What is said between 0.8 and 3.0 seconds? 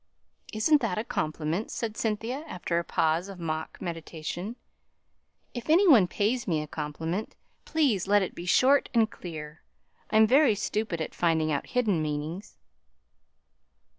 that a compliment?" said Cynthia, after a